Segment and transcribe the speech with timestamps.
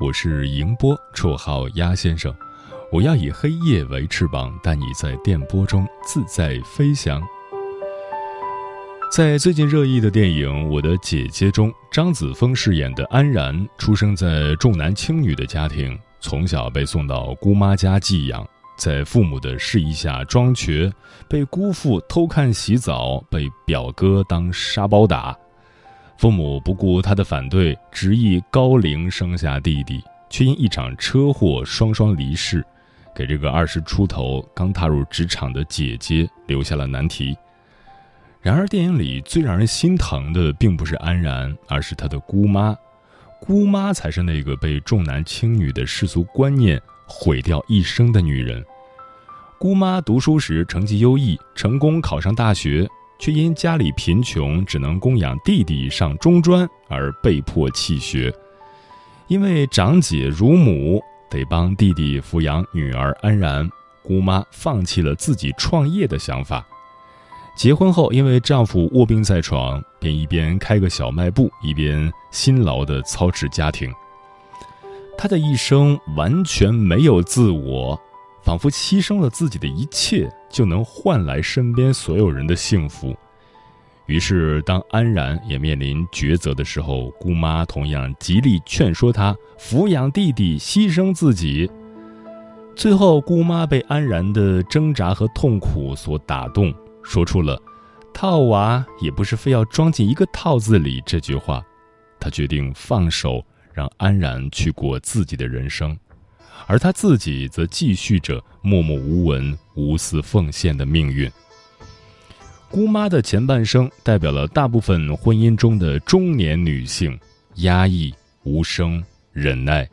[0.00, 2.34] 我是迎波，绰号鸭先生。
[2.90, 7.22] 我要以黑夜为翅膀，带你在电波中自在飞翔。
[9.12, 18.44] 在最近热议的电影《我的姐姐》中，张子枫饰演的安然，出生在重男轻女的家庭，从小被送到姑妈家寄养，
[18.76, 20.92] 在父母的示意下装瘸，
[21.28, 25.36] 被姑父偷看洗澡，被表哥当沙包打。
[26.16, 32.64] 父母不顾他的反对，执意高龄生下弟弟，却因一场车祸双双离世，
[33.14, 37.36] 给这个二十出头刚踏入职场的姐姐留下了难题。
[38.40, 42.76] 然而，电影里最让人心疼的并不是安然，而是她的姑妈。
[43.40, 48.64] 姑妈才是那个被重男轻女的世俗观念毁掉一生的女人。
[49.58, 52.88] 姑妈读书时成绩优异，成功考上大学。
[53.24, 58.30] 却因家里贫穷，只能供养弟弟上中专，而被迫弃学。
[59.28, 63.66] 因为长姐如母，得帮弟弟抚养女儿安然，
[64.02, 66.62] 姑妈放弃了自己创业的想法。
[67.56, 73.90] 结婚后，因为丈夫卧病在床，便一边开个小卖部，一边辛劳地操持家庭。
[75.16, 77.98] 她的一生完全没有自我。
[78.44, 83.16] 仿佛牺牲了自己的一切，就能换来身边所有人的幸福。
[84.06, 91.70] 于是，当安然也面临抉择的时候，姑妈同样极力劝说她抚养弟弟，牺牲自己。
[92.76, 97.58] 最后，姑妈被安然的挣扎和痛苦所打动，说出了
[98.12, 101.64] “套娃也不是非要装进一个套子里”这句话。
[102.20, 105.96] 她决定放手，让安然去过自己的人生。
[106.66, 111.30] 而他自己则继续着默默无闻、无私奉献的命运。
[112.70, 117.18] 姑妈的前半生代表了大部分婚姻中的中年女性：
[117.56, 119.88] 压抑、无声、忍耐。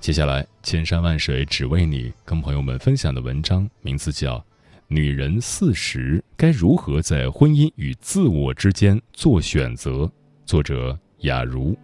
[0.00, 4.38] 接下来，千山万水只为你，跟朋友们分享的文章名字叫
[4.88, 9.90] 《女人四十该如何在婚姻与自我之间做选择》，
[10.44, 11.78] 作者雅茹。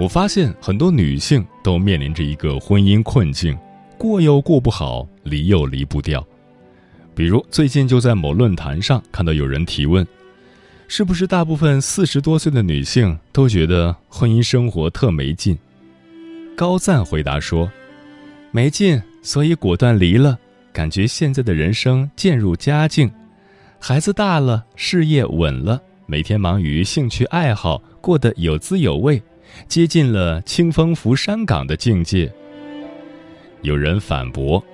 [0.00, 3.54] 我发现很多女性都面临着一个婚姻困境，
[3.98, 6.26] 过又过不好，离又离不掉。
[7.14, 10.06] 比如最近就在某论坛上看到有人提问：
[10.88, 15.58] 是不是大部分四十多岁的女性都觉得婚姻生活特没劲？
[16.56, 17.70] 高赞回答说：
[18.52, 20.38] 没劲，所以果断离了。
[20.72, 23.10] 感觉现在的人生渐入佳境，
[23.78, 29.22] 孩子大了，事业稳了，每天忙于兴趣爱好，过得有滋有味。
[29.68, 32.32] 接近了清风拂山岗的境界。
[33.62, 34.64] 有人反驳，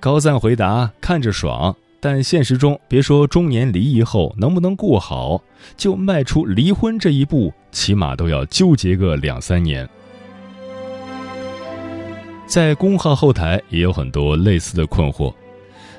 [0.00, 5.42] 高赞回答看着爽，但现实中别说中年离异后能不能过好，
[5.76, 9.88] 就迈出离婚这一步，起码都要纠结个两三年。
[12.46, 15.32] 在公号后台也有很多类似的困惑，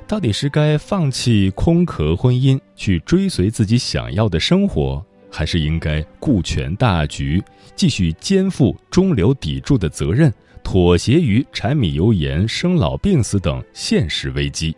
[0.06, 5.02] 到底是该放弃空壳婚姻，去追随自己想要的生活？
[5.32, 7.42] 还是应该顾全大局，
[7.76, 10.32] 继续肩负中流砥柱的责任，
[10.64, 14.76] 妥协于柴米油盐、生老病死等现实危机。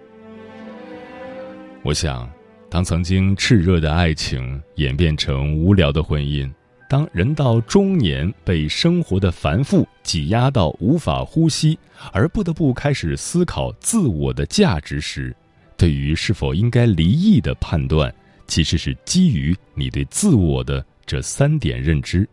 [1.81, 2.31] 我想，
[2.69, 6.49] 当曾经炽热的爱情演变成无聊的婚姻，
[6.89, 11.77] 当人到中年被生活的繁复挤压到无法呼吸，
[12.11, 15.35] 而不得不开始思考自我的价值时，
[15.75, 18.13] 对于是否应该离异的判断，
[18.47, 22.27] 其实是基于你对自我的这三点认知：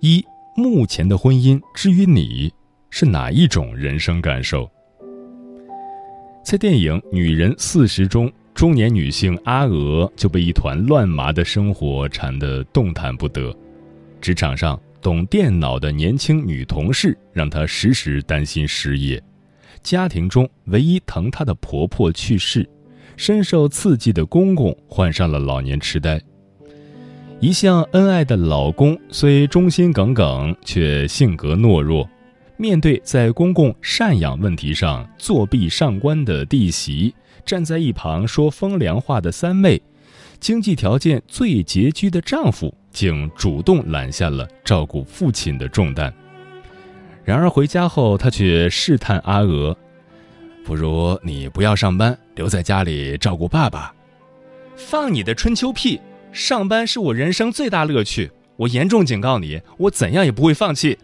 [0.00, 0.24] 一、
[0.56, 2.52] 目前的婚姻至于你
[2.90, 4.68] 是哪一种人生感受？
[6.42, 13.54] 在电影《女人四十》中，中年女性阿娥就被一团乱麻的生活缠得动弹不得。
[14.20, 19.20] 职场上懂电脑的年轻女同事让她时时担心失业；
[19.82, 22.64] 家庭中唯一疼她的婆婆去世；
[23.18, 26.18] 深受刺激的公公患上了老年痴呆。
[27.40, 32.08] 一向恩爱的老公虽忠心耿耿，却性格懦弱。
[32.56, 37.12] 面对在公公赡养问题上作弊上官的弟媳，
[37.44, 39.82] 站在一旁说风凉话的三妹，
[40.38, 46.12] 经济条件最拮据的丈夫竟主动揽下了照顾父亲的重担。
[47.24, 49.76] 然而回家后，他却试探阿娥
[50.68, 53.94] ：“不如你不要上班，留在家里照顾爸爸。”
[54.76, 55.98] 放你的春秋屁！
[56.30, 60.98] 上班是我人生最大乐趣，我严重警告你，我怎样也不会放弃。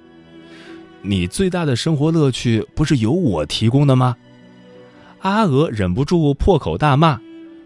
[1.01, 4.19] 你最大的生活乐趣不是由我提供的吗？
[5.21, 7.23] 阿娥忍不住破口大骂：“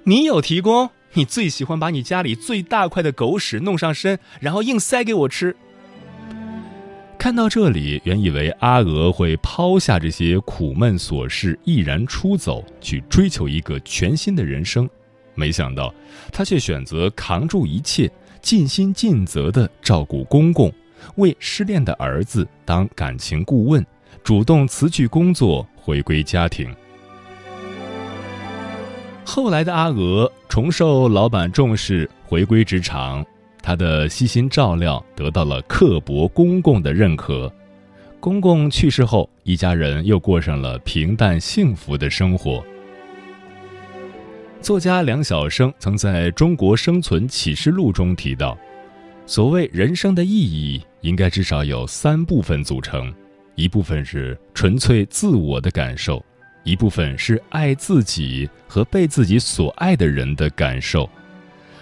[0.07, 0.91] 你有提供？
[1.15, 5.57] 你最喜欢把你家里最大块的狗屎弄上身，然后硬塞给我吃。”
[7.19, 14.89] 看到这里，原以为阿娥会抛下这些苦闷琐事，毅然出走去追求一个全新的人生，
[15.35, 15.93] 没想到
[16.33, 18.09] 她却选择扛住一切，
[18.41, 20.73] 尽心尽责地照顾公公。
[21.17, 23.85] 为失恋的儿子当感情顾问，
[24.23, 26.73] 主动辞去工作，回归家庭。
[29.25, 33.27] 后来的阿娥重受老板重视，回归职场，
[33.69, 37.53] 他的悉心照料得到了刻薄公公的认可。
[38.19, 42.65] 公公去世后，一家人又过上了平淡幸福的生活。
[44.63, 48.57] 作家梁晓声曾在中国生存启示录中提到。
[49.27, 53.13] 所谓人生的意义，应该至少有三部分组成：
[53.55, 56.25] 一部分是纯粹自我的感受，
[56.65, 61.07] 一部分是爱自己和被自己所爱的人的感受，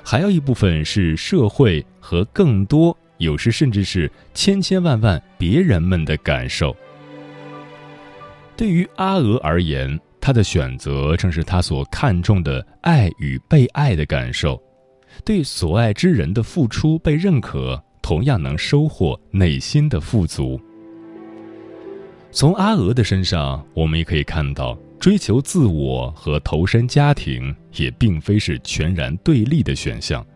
[0.08, 6.75] 还有一部分是社会和更多，有时甚至是千千万万别人们的感受。
[8.56, 14.62] 对于阿娥而言，她的选择正是她所看重的爱与被爱的感受。
[15.25, 20.61] 对所爱之人的付出被认可，同样能收获内心的富足。
[22.31, 30.26] 从阿娥的身上，我们也可以看到，追求自我和投身家庭也并非是全然对立的选项。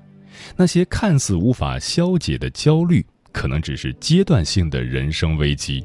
[0.56, 5.84] 那些看似无法消解的焦虑，可能只是阶段性的人生危机。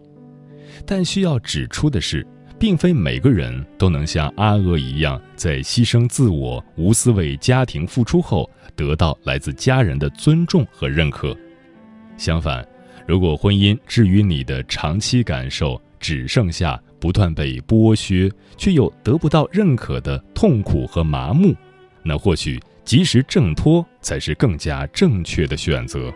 [0.86, 2.26] 但需要指出的是。
[2.58, 11.36] 并非每个人都能像阿娥一样，在牺牲自我、无私为家庭付出后，得到来自家人的尊重和认可。
[12.18, 12.66] 相反，
[13.06, 21.56] 如果婚姻至于你的长期感受只剩下不断被剥削却又得不到认可的痛苦和麻木，
[22.02, 26.12] 那或许及时挣脱才是更加正确的选择。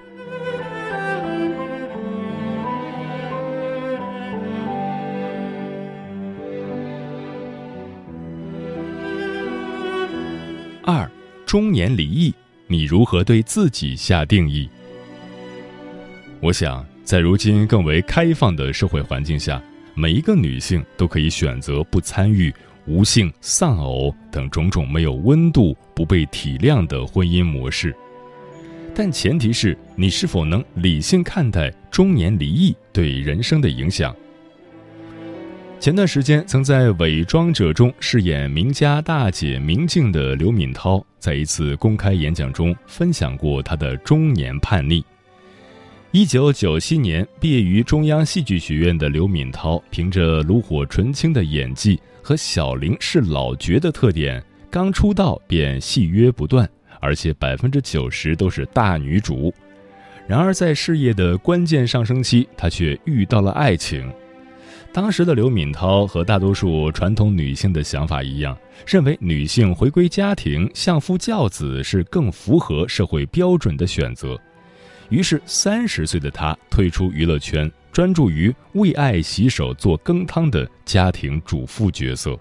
[10.83, 11.07] 二，
[11.45, 12.33] 中年离异，
[12.66, 14.68] 你如何对自己下定义？
[16.42, 19.61] 我想，在如今更为开放的社会环境下，
[19.96, 22.54] 每一个女性都可以选择不参与
[22.86, 27.96] 无性丧偶等种种没有温度、不被体谅的婚姻模式，
[28.96, 34.16] 但前提是你是否能理性看待中年离异对人生的影响。
[35.80, 45.06] 前段时间，曾在《伪装者》中饰演名家大姐明镜的刘敏涛，在一次公开演讲中分享过她的中年叛逆。
[46.11, 56.68] 一九九七年毕业于中央戏剧学院的刘敏涛，凭着炉火纯青的演技和小玲是老角的特点，刚出道便戏约不断，
[56.99, 59.54] 而且百分之九十都是大女主。
[60.28, 64.11] 然而，在事业的关键上升期，她却遇到了爱情。
[64.92, 74.35] 当时的刘敏涛和大多数传统女性的想法一样，认为女性回归家庭、相夫教子是更符合社会标准的选择。
[75.09, 82.37] 于是，三十岁的她退出娱乐圈，专注于为爱洗手、做羹汤的家庭主妇角色。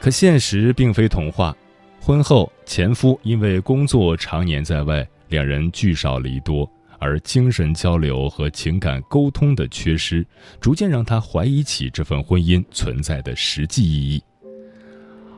[0.00, 1.56] 可现实并非童话，
[2.00, 6.68] 婚后前夫因为工作常年在外，两人聚少离多。
[7.04, 10.24] 而精神交流和情感沟通的缺失，
[10.60, 14.22] 逐渐让他怀疑起这份婚姻存在的实际意义。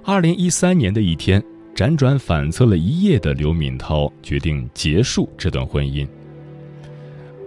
[0.05, 1.43] 二零一三年的一天，
[1.75, 6.07] 辗转反侧了一夜的刘敏涛决定结束这段婚姻。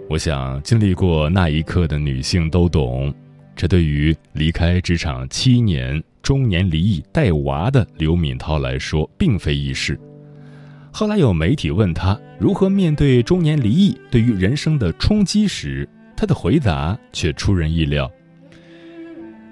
[0.06, 3.12] 我想，经历过那一刻的女性都懂，
[3.56, 9.98] 这对于离开职场七年、中年离异带娃的刘敏涛来说，并非易事。
[10.92, 18.10] 后来有媒体问他如何面对中年离异对于人生的冲击时，他的回答却出人意料。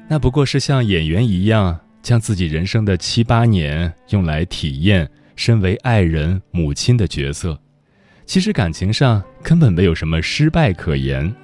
[0.08, 7.60] 那不过是像演员一样，将自己人生的七八年用来体验身为爱人、母亲的角色。
[8.24, 11.34] 其实感情上根本没有什么失败可言。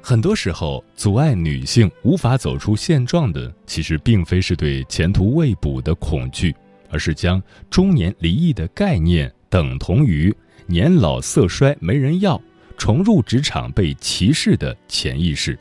[0.00, 6.54] 很多时候，阻碍女性无法走出现状的，其实并非是对前途未卜的恐惧，
[6.90, 10.32] 而是将中年离异的概念等同于
[10.68, 12.40] 年老色衰没人要、
[12.76, 15.58] 重入职场被歧视的潜意识。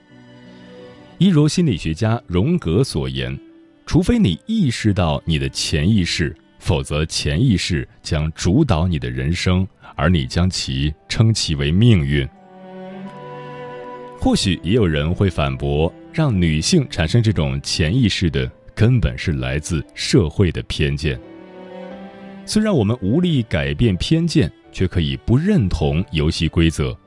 [1.21, 3.39] 一如心理学家荣格所言
[3.85, 12.27] ：“除非你意识到你的潜意识。”否则，潜意识将主导你的人生，而你将其称其为命运。
[14.19, 21.19] 或许也有人会反驳，让女性产生这种潜意识的根本是来自社会的偏见。
[22.47, 26.97] 虽然我们无力改变偏见，却可以不认同游戏规则。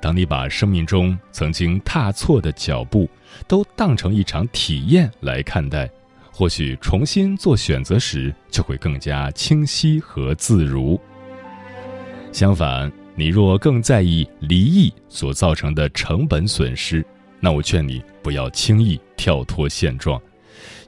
[0.00, 3.08] 当你把生命中曾经踏错的脚步，
[3.46, 5.90] 都当成一场体验来看待。
[6.32, 10.98] 或许重新做选择时，就会更加清晰和自如。
[12.32, 17.04] 相反，你若更在意离异所造成的成本损失，
[17.40, 20.20] 那我劝你不要轻易跳脱现状，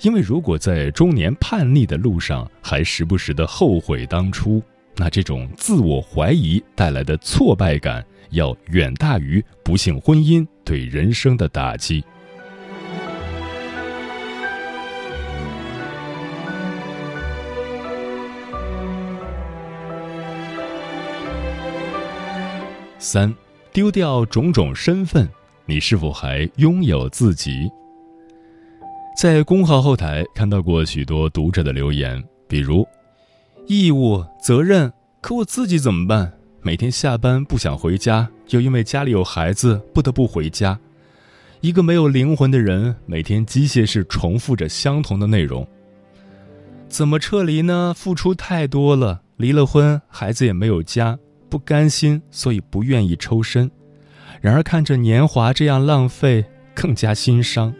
[0.00, 4.62] 因为如果在中年叛逆的路上还时不时的后悔当初，
[4.96, 12.02] 那这种自我怀疑带来的挫败感，要远大于不幸婚姻对人生的打击。
[23.02, 23.35] 三，
[23.73, 25.28] 丢掉种种身份，
[25.66, 27.68] 你是否还拥有自己？
[29.18, 32.87] 在公号后台看到过许多读者的留言，比如
[33.66, 34.90] 义务、责任，
[35.21, 36.32] 可我自己怎么办？
[36.62, 40.78] 每天下班不想回家，又因为家里有孩子不得不回家。
[41.61, 45.66] 一个没有灵魂的人，每天机械式重复着相同的内容。
[46.88, 47.92] 怎么撤离呢？
[47.97, 51.18] 付出太多了，离了婚，孩子也没有家。
[51.52, 53.71] 不甘心，所以不愿意抽身。
[54.40, 57.75] 然而看着年华这样浪费，更加心伤。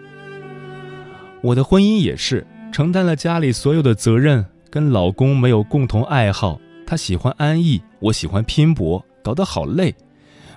[1.41, 6.61] 我的婚姻也是承担了家里所有的责任，跟老公没有共同爱好。
[6.87, 9.95] 他喜欢安逸，我喜欢拼搏，搞得好累。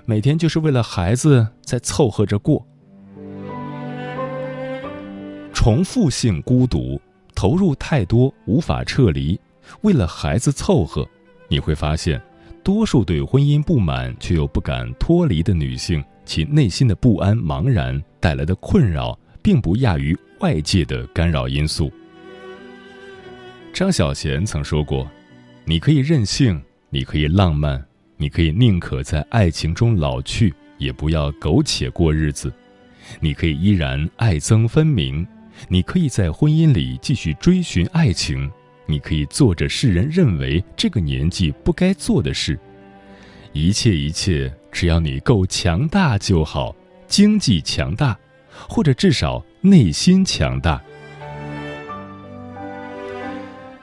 [0.03, 2.67] 每天就是为了孩子在凑合着过。
[5.53, 6.99] 重复性孤独，
[7.33, 9.39] 投入太多无法撤离，
[9.83, 11.07] 为了孩子凑合，
[11.47, 12.21] 你会发现。
[12.65, 21.93] 多数对婚姻不满却又不敢脱离的女性，其内心的不安、茫然带来的困扰，并不亚于外界的干扰因素。
[23.71, 25.07] 张小娴曾说过
[25.63, 27.85] ：“你可以任性，你可以浪漫，
[28.17, 32.49] 你可以宁可在爱情中老去，也不要苟且过日子；
[33.19, 35.23] 你可以依然爱憎分明，
[35.69, 38.51] 你可以在婚姻里继续追寻爱情。”
[38.85, 42.59] 你可以做着世人认为这个年纪不该做的事，
[43.53, 46.75] 一切一切，只要你够强大就好。
[47.07, 48.17] 经济强大，
[48.67, 50.81] 或者至少内心强大。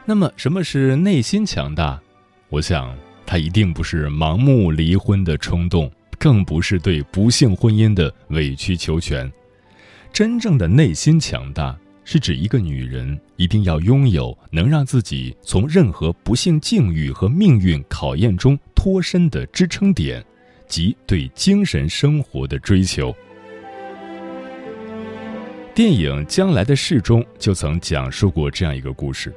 [0.04, 2.00] 那么，什么是内心强大？
[2.48, 2.92] 我想，
[3.24, 9.32] 它一定不是盲目离婚的冲动，更不是对不幸婚姻的委曲求全。
[10.12, 11.78] 真正的内心强大。
[12.04, 20.24] 是指一个女人一定要拥有能让自己从任何不幸境遇和命运考验中脱身的支撑点，
[20.66, 23.14] 及对精神生活的追求。
[25.74, 29.32] 电影《将来的事》中就曾讲述过这样一个故事：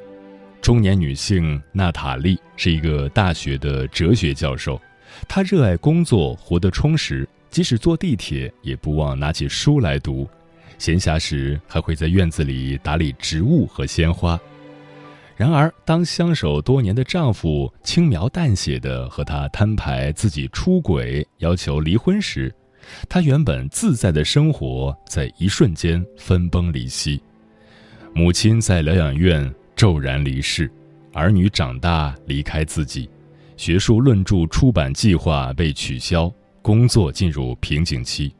[0.61, 4.81] 中年女性娜塔莉是一个大学的哲学教授，
[5.29, 10.27] 她热爱工作，活得充实，即使坐地铁也不忘拿起书来读。
[10.77, 14.39] 闲暇时还会在院子里打理植物和鲜花。
[15.37, 22.53] 然而，当相守多年的丈夫轻描淡写的和她摊牌自己出轨、要求离婚时，
[23.09, 27.21] 她原本自在的生活在一瞬间分崩离析。
[28.13, 30.71] 母亲在疗养院骤然离世，
[31.11, 33.09] 儿女长大离开自己，
[33.57, 38.33] 学术论著出版计划被取消，工作进入瓶颈期。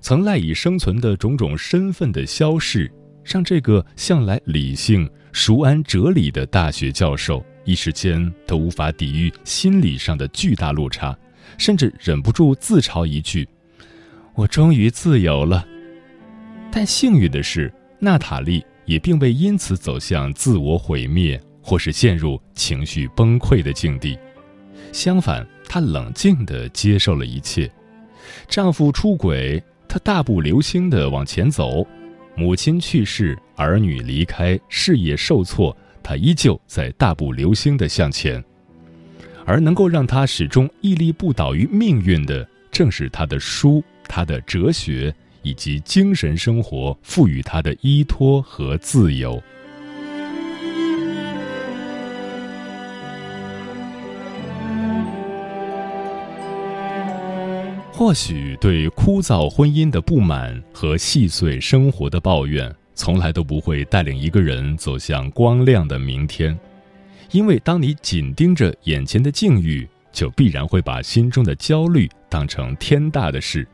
[0.00, 2.90] 曾赖以生存的种种身份的消逝，
[3.24, 11.16] 让这个向来理性、熟谙哲理的大学教授一时间都无法抵御心理上的巨大落差，
[11.58, 13.46] 甚至忍不住自嘲一句
[14.34, 15.66] ：“我终于自由了。”
[16.70, 24.16] 但幸运的是，娜塔莉也并未因此走向自我毁灭或是陷入情绪崩溃的境地。
[24.92, 27.70] 相反，她冷静地接受了一切。
[28.46, 31.86] 丈夫出轨，他大步流星地往前走。
[32.36, 38.42] 母亲去世，儿女离开，事业受挫，他依旧在大步流星地向前。
[39.44, 49.42] 而能够让他始终屹立不倒于命运的，正是他的书、他的哲学以及精神生活赋予他的依托和自由。
[57.98, 66.56] 或许对枯燥婚姻的不满和细碎生活的抱怨，从来都不会带领一个人走向光亮的明天，
[67.32, 73.66] 因为当你紧盯着眼前的境遇，就必然会把心中的焦虑当成天大的事。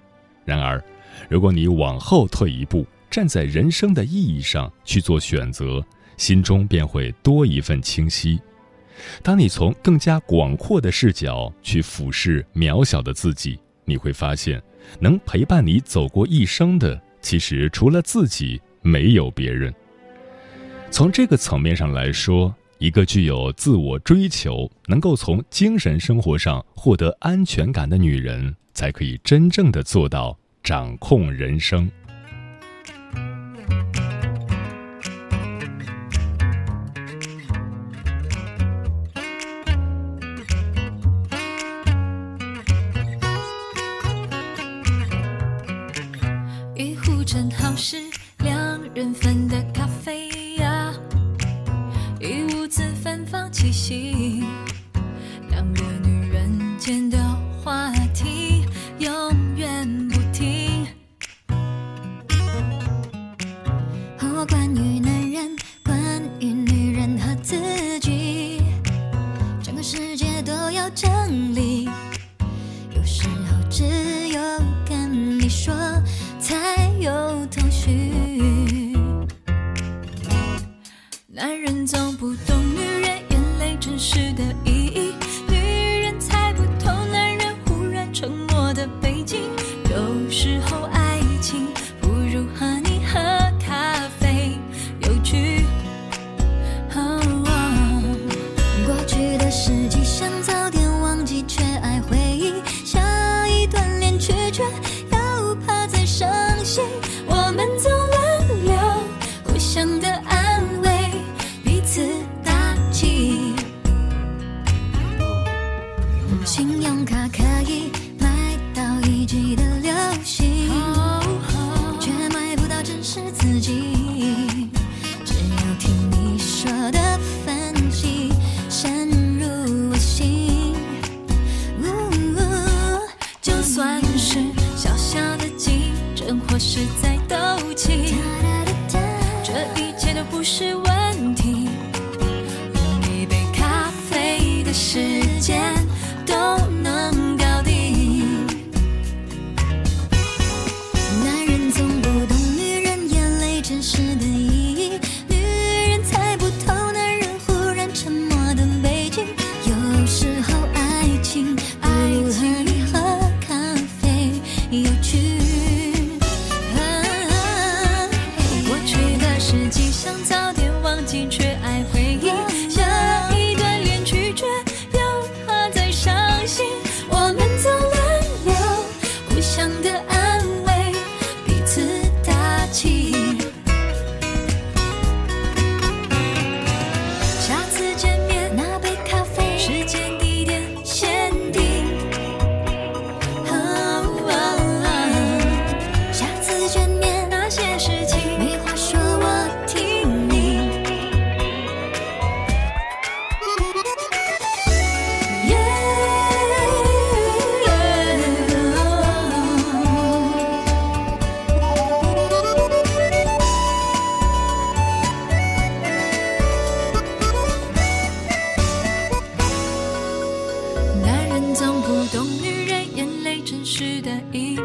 [0.46, 0.82] 然而，
[1.28, 5.84] 如果你往后退一步，站在人生的意义上去做选择，
[6.16, 8.40] 心中便会多一份清晰。
[9.22, 13.58] 当你从更加广阔的视角去俯视渺小的自己。
[13.84, 14.62] 你会发现，
[14.98, 19.72] 能陪伴你走过一生的，其实除了自己，没有别人。
[20.90, 31.90] 从这个层面上来说，一个具有自我追求、能够从精神生活上获得安全感的女人，才可以真正的做到掌控人生。
[71.34, 71.63] lonely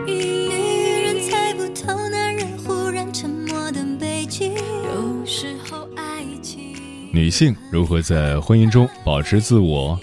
[0.06, 6.76] 女人猜不透男人忽然沉默的背景有时候爱情。
[7.12, 10.00] 女性如何在婚姻中保持自我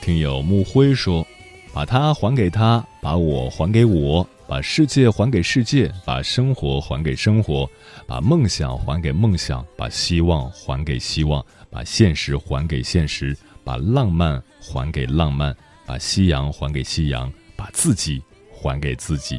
[0.00, 1.26] 听友木辉说
[1.72, 7.68] 把他还给他把我还给我把世界还给世界把生活还给生活
[8.06, 15.54] 把梦想还给梦想把希望还给希望把现实还给现实把浪漫还给浪漫
[15.84, 18.22] 把夕阳还给夕阳把自己
[18.66, 19.38] 还给自己。”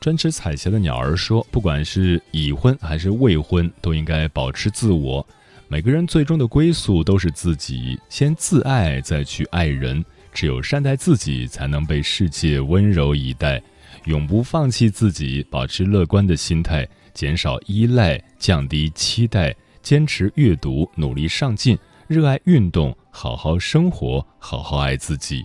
[0.00, 5.26] 专吃彩霞的鸟儿说：“不管是已婚还是未婚，都应该保持自我。
[5.66, 10.04] 每个人最终的归宿都是自己，先自爱，再去爱人。
[10.32, 13.60] 只有善待自己，才能被世界温柔以待。
[14.04, 25.44] 永不放弃自己，保持乐观的心态，减少依赖，降低期待，坚持阅读，努力上进，热爱运动，好好生活，好好爱自己。”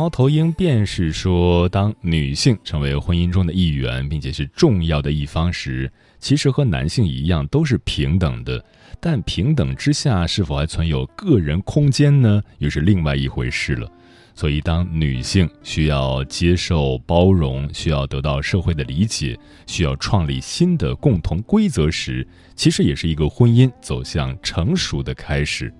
[0.00, 8.64] 猫头鹰便是说，当女性成为婚姻中的一员，并且是重要的一方时，其实和男性一样都是平等的。
[8.98, 12.42] 但平等之下，是否还存有个人空间呢？
[12.60, 13.86] 又是另外一回事了。
[14.34, 25.70] 所以，当女性需要接受包容，需要得到社会的理解，需要创立新的共同规则时，其实也是一个婚姻走向成熟的开始。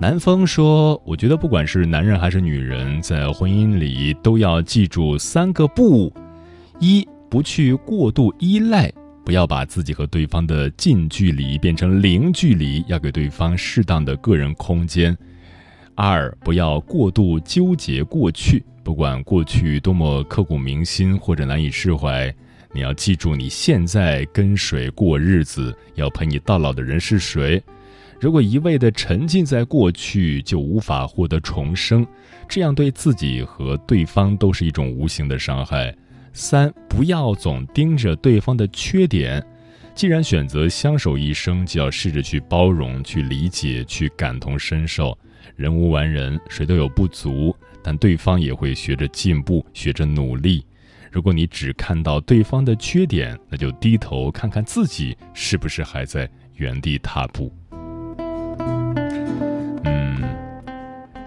[0.00, 6.10] 南风说：“我觉得不管是男人还是女人，在婚姻里都要记住三个不：
[6.78, 8.90] 一，不去过度依赖，
[9.26, 15.14] 不要把自己和对方的近距离变成零距离，要给对方适当的个人空间；
[15.94, 22.34] 二，不要过度纠结过去，不管过去多么刻骨铭心或者难以释怀，
[22.72, 27.62] 你要记住你现在跟谁过日子，要陪你到老的人是谁。”
[28.20, 32.06] 如果一味地沉浸在过去，就无法获得重生，
[32.46, 35.96] 这样对自己和对方都是一种无形的伤害。
[36.34, 39.42] 三，不要总盯着对方的缺点，
[39.94, 45.16] 既然选择相守一生，就要试着去包容、去理解、去感同身受。
[45.56, 50.62] 人无完人，谁都有不足，但对方也会学着进步，学着努力。
[51.10, 57.50] 如果你只看到对方的缺点，那就低头看看自己是不是还在原地踏步。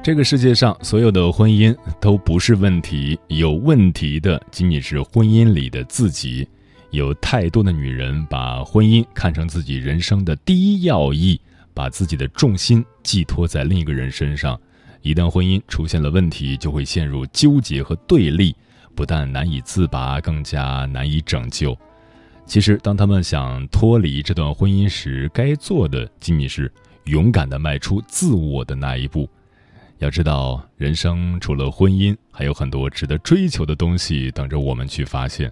[0.04, 6.46] 这个世界上所有的婚姻都不是问题，有问题的仅仅是婚姻里的自己。
[6.92, 11.40] 有太多的女人把婚姻看成自己人生的第一要义，
[11.74, 14.60] 把自己的重心寄托在另一个人身上。
[15.02, 18.54] 一旦婚姻出现了问题，就会陷入纠结和对立，
[18.94, 21.78] 不但难以自拔，更加难以拯救。
[22.46, 26.70] 其实，当他们想脱离这段婚姻时，该做的仅仅是
[27.06, 29.30] 勇敢地迈出自我的那一步。
[30.04, 35.50] 要知道，人生除了婚姻，还有很多值得追求的东西等着我们去发现。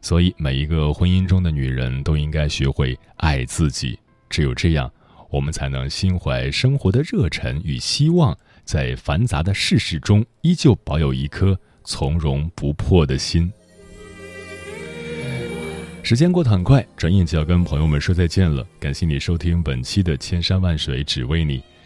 [0.00, 3.98] 所以，每一个婚姻中的女人都应该学会爱自己。
[4.30, 4.90] 只有这样，
[5.30, 13.52] 我们才能心怀生活的热忱与希望，在繁杂的世事中，依旧保有一颗从容不迫的心。
[16.02, 18.66] 时间过得很快，转眼就要跟朋友们说再见了。
[18.80, 21.58] 感谢你收听本期的《千山万水只为你》。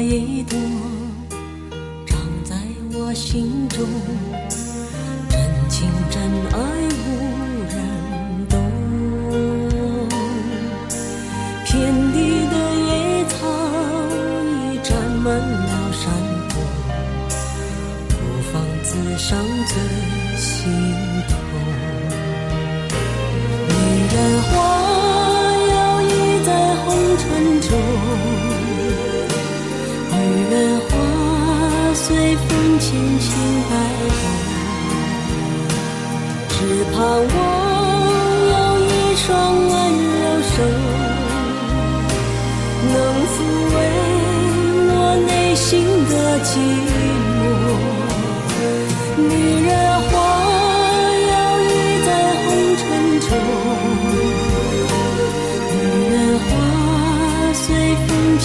[0.00, 0.58] 一朵
[2.06, 2.54] 长在
[2.92, 3.84] 我心中，
[5.28, 6.58] 真情真爱
[6.94, 7.06] 无
[7.64, 7.76] 人
[8.48, 8.52] 懂。
[11.64, 11.72] 遍
[12.12, 12.54] 地的
[12.86, 12.88] 野
[13.26, 13.36] 草
[14.46, 14.88] 已占
[15.22, 16.02] 满了山
[16.48, 16.52] 坡，
[18.08, 18.14] 孤
[18.52, 19.28] 芳自赏
[19.66, 20.07] 最。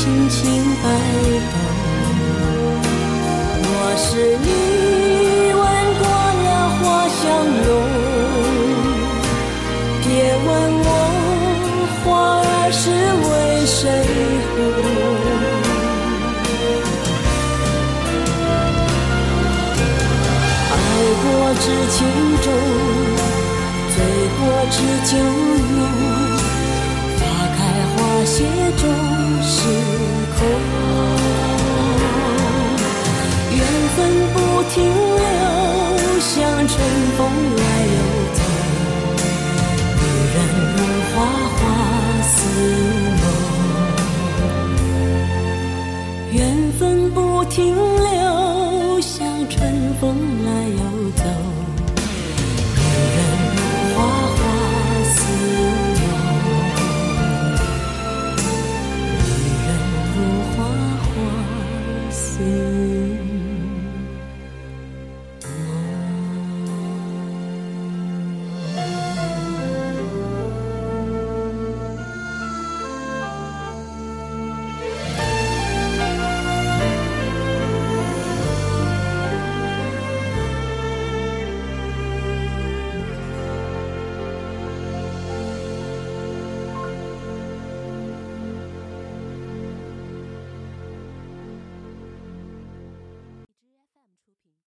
[0.04, 0.42] 轻轻
[0.84, 0.86] 摆
[1.54, 1.56] 动。
[3.64, 4.04] 若是
[4.44, 4.48] 你
[5.54, 5.64] 闻
[5.98, 6.04] 过
[6.44, 7.22] 了花香
[7.64, 7.66] 浓，
[10.04, 10.06] 别
[10.46, 10.48] 问
[10.84, 10.88] 我
[12.04, 12.04] 花
[12.44, 12.84] 儿是
[13.24, 13.32] 为
[13.66, 13.80] 谁
[14.50, 14.52] 红。
[20.70, 20.76] 爱
[21.24, 21.26] 过
[21.64, 21.96] 知情
[22.44, 22.46] 重，
[23.96, 23.96] 醉
[24.36, 24.76] 过知
[25.10, 25.12] 酒
[25.78, 25.80] 浓。
[27.16, 27.22] 花
[27.56, 27.58] 开
[27.96, 28.36] 花谢
[36.74, 36.80] 春
[37.18, 37.20] 风
[37.56, 38.00] 来又
[38.34, 38.40] 走。
[40.00, 40.02] 女
[40.34, 40.36] 人
[40.76, 40.78] 如
[41.14, 41.16] 花，
[41.58, 41.62] 花
[42.24, 42.34] 似
[43.22, 43.24] 梦。
[46.32, 46.36] 缘
[46.80, 46.82] 分
[47.12, 47.54] 不停